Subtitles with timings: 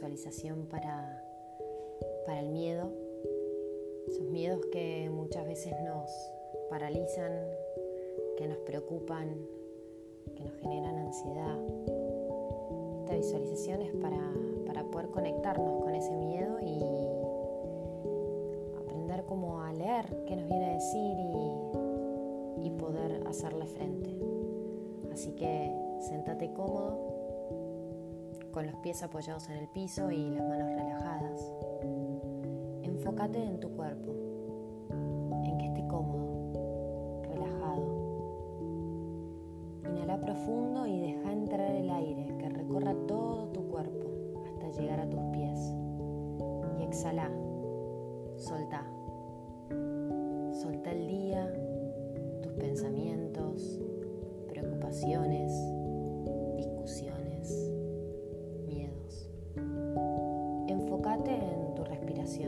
[0.00, 1.22] visualización para,
[2.24, 2.90] para el miedo,
[4.08, 6.10] esos miedos que muchas veces nos
[6.70, 7.30] paralizan,
[8.38, 9.36] que nos preocupan,
[10.34, 11.58] que nos generan ansiedad.
[13.00, 14.32] Esta visualización es para,
[14.66, 16.82] para poder conectarnos con ese miedo y
[18.78, 21.16] aprender como a leer qué nos viene a decir
[22.58, 24.16] y, y poder hacerle frente.
[25.12, 27.19] Así que sentate cómodo
[28.52, 31.52] con los pies apoyados en el piso y las manos relajadas.
[32.82, 34.12] Enfócate en tu cuerpo,
[35.44, 37.86] en que esté cómodo, relajado.
[39.84, 44.10] Inhala profundo y deja entrar el aire que recorra todo tu cuerpo
[44.44, 45.74] hasta llegar a tus pies.
[46.78, 47.30] Y exhala,
[48.36, 48.84] solta.
[50.52, 51.52] Solta el día,
[52.42, 53.80] tus pensamientos,
[54.48, 55.52] preocupaciones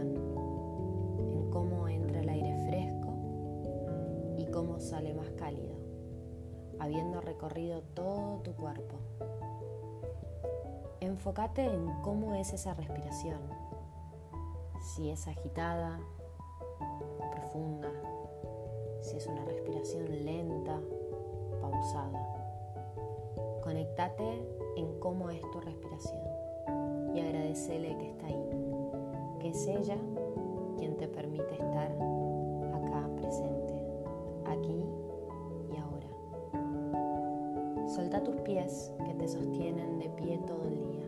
[0.00, 3.08] en cómo entra el aire fresco
[4.38, 5.74] y cómo sale más cálido,
[6.78, 8.96] habiendo recorrido todo tu cuerpo.
[11.00, 13.40] Enfócate en cómo es esa respiración,
[14.80, 16.00] si es agitada,
[17.32, 17.90] profunda,
[19.02, 20.80] si es una respiración lenta,
[21.60, 22.28] pausada.
[23.62, 26.22] Conectate en cómo es tu respiración
[27.14, 28.51] y agradecele que está ahí
[29.42, 29.96] que es ella
[30.78, 31.90] quien te permite estar
[32.72, 33.74] acá presente,
[34.46, 34.84] aquí
[35.68, 36.06] y ahora.
[37.88, 41.04] Solta tus pies que te sostienen de pie todo el día.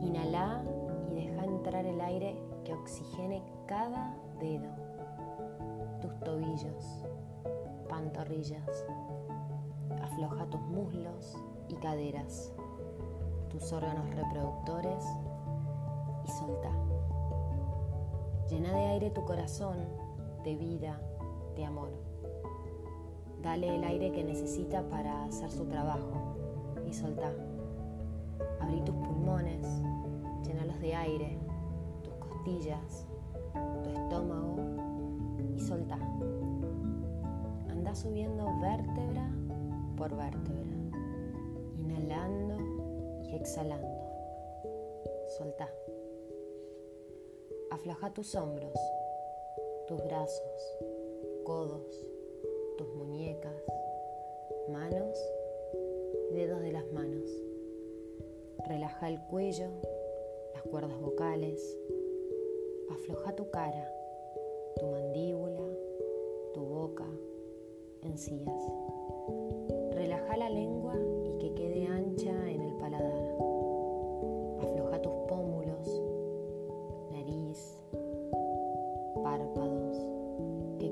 [0.00, 0.64] Inhala
[1.08, 4.68] y deja entrar el aire que oxigene cada dedo,
[6.00, 7.04] tus tobillos,
[7.88, 8.84] pantorrillas.
[10.02, 11.36] Afloja tus muslos
[11.68, 12.52] y caderas,
[13.50, 15.04] tus órganos reproductores
[16.24, 16.87] y solta.
[18.50, 19.76] Llena de aire tu corazón,
[20.42, 20.98] de vida,
[21.54, 21.90] de amor.
[23.42, 26.36] Dale el aire que necesita para hacer su trabajo
[26.86, 27.30] y solta.
[28.60, 29.66] Abrí tus pulmones,
[30.46, 31.38] llenalos de aire,
[32.02, 33.06] tus costillas,
[33.84, 34.56] tu estómago
[35.54, 35.98] y solta.
[37.68, 39.30] Anda subiendo vértebra
[39.96, 40.70] por vértebra,
[41.78, 42.56] inhalando
[43.24, 43.98] y exhalando.
[45.36, 45.68] Solta.
[47.70, 48.72] Afloja tus hombros,
[49.86, 50.78] tus brazos,
[51.44, 52.06] codos,
[52.76, 53.54] tus muñecas,
[54.70, 55.18] manos,
[56.32, 57.30] dedos de las manos.
[58.66, 59.68] Relaja el cuello,
[60.54, 61.78] las cuerdas vocales.
[62.90, 63.92] Afloja tu cara,
[64.78, 65.76] tu mandíbula,
[66.54, 67.06] tu boca,
[68.02, 68.62] encías.
[69.92, 70.94] Relaja la lengua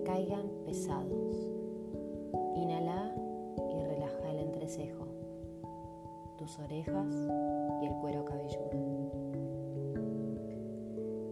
[0.06, 1.50] caigan pesados.
[2.54, 3.12] Inhala
[3.74, 5.04] y relaja el entrecejo,
[6.38, 7.12] tus orejas
[7.82, 8.70] y el cuero cabelludo.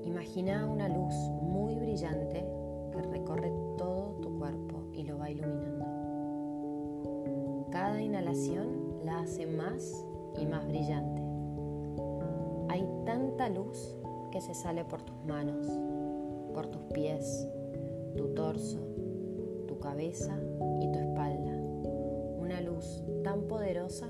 [0.02, 2.44] Imagina una luz muy brillante
[2.90, 5.84] que recorre todo tu cuerpo y lo va iluminando.
[7.70, 10.04] Cada inhalación la hace más
[10.36, 11.22] y más brillante.
[12.68, 13.96] Hay tanta luz
[14.32, 15.64] que se sale por tus manos,
[16.52, 17.48] por tus pies,
[18.16, 18.78] tu torso,
[19.66, 20.38] tu cabeza
[20.80, 21.52] y tu espalda.
[22.38, 24.08] Una luz tan poderosa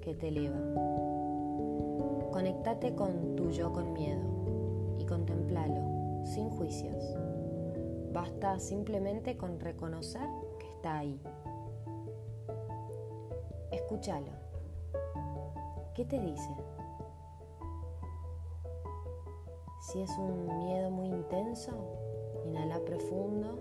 [0.00, 0.60] que te eleva.
[2.30, 7.16] Conectate con tu yo con miedo y contemplalo sin juicios.
[8.12, 11.20] Basta simplemente con reconocer que está ahí.
[13.70, 14.32] Escúchalo.
[15.94, 16.50] ¿Qué te dice?
[19.80, 21.72] Si es un miedo muy intenso,
[22.56, 23.58] Inhala profundo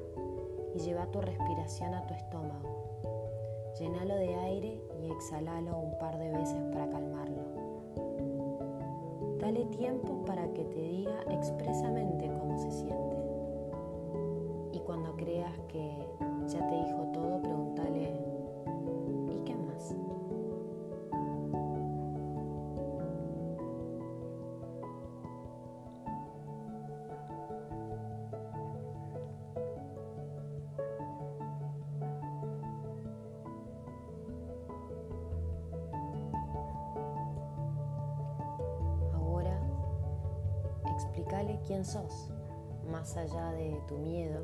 [0.73, 3.73] y lleva tu respiración a tu estómago.
[3.78, 7.43] Llénalo de aire y exhalalo un par de veces para calmarlo.
[9.37, 13.17] Dale tiempo para que te diga expresamente cómo se siente.
[14.72, 16.08] Y cuando creas que
[16.47, 18.14] ya te dijo todo, pregúntale,
[41.35, 42.29] Explícale quién sos,
[42.90, 44.40] más allá de tu miedo,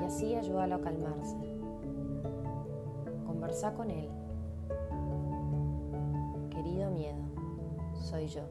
[0.00, 1.36] y así ayúdalo a calmarse.
[3.24, 4.10] Conversa con él.
[6.50, 7.22] Querido miedo,
[7.94, 8.42] soy yo.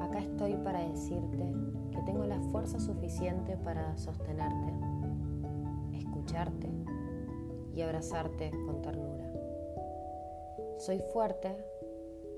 [0.00, 1.52] Acá estoy para decirte
[1.90, 4.72] que tengo la fuerza suficiente para sostenerte,
[5.94, 6.70] escucharte
[7.74, 9.32] y abrazarte con ternura.
[10.78, 11.56] Soy fuerte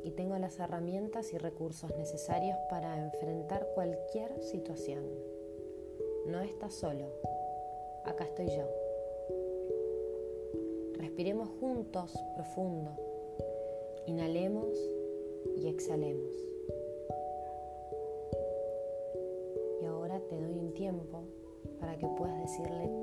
[0.05, 5.05] y tengo las herramientas y recursos necesarios para enfrentar cualquier situación.
[6.27, 7.07] No estás solo,
[8.05, 8.69] acá estoy yo.
[10.95, 12.97] Respiremos juntos profundo.
[14.07, 14.77] Inhalemos
[15.57, 16.35] y exhalemos.
[19.83, 21.23] Y ahora te doy un tiempo
[21.79, 23.00] para que puedas decirle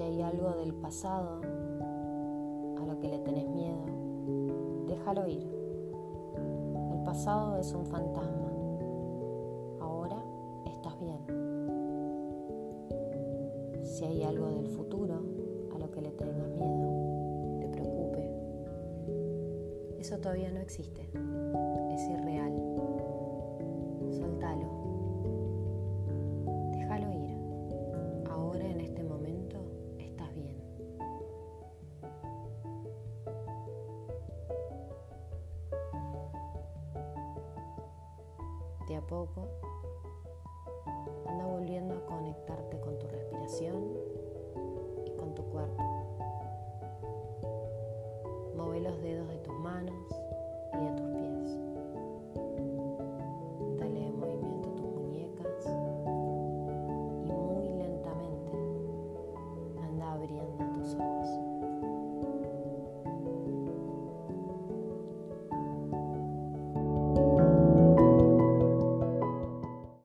[0.00, 3.84] Si hay algo del pasado a lo que le tenés miedo,
[4.88, 5.46] déjalo ir.
[6.90, 8.50] El pasado es un fantasma.
[9.78, 10.16] Ahora
[10.64, 11.18] estás bien.
[13.84, 15.20] Si hay algo del futuro
[15.74, 18.26] a lo que le tengas miedo, te preocupe,
[19.98, 21.10] eso todavía no existe.
[38.90, 39.46] De a poco,
[41.24, 43.84] anda volviendo a conectarte con tu respiración
[45.06, 45.80] y con tu cuerpo.
[48.56, 49.94] Mueve los dedos de tus manos